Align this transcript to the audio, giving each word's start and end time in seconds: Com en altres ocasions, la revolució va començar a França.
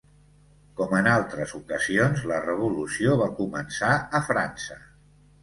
Com 0.77 0.95
en 0.99 1.09
altres 1.11 1.53
ocasions, 1.59 2.23
la 2.33 2.39
revolució 2.47 3.19
va 3.21 3.29
començar 3.43 3.93
a 4.19 4.25
França. 4.33 4.81